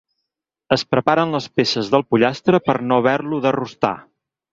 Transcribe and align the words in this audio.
Es 0.75 0.83
preparen 0.93 1.35
les 1.35 1.47
peces 1.59 1.91
del 1.95 2.05
pollastre 2.13 2.61
per 2.71 2.75
no 2.93 2.99
haver-lo 3.03 3.41
de 3.45 3.53
rostar. 3.57 3.93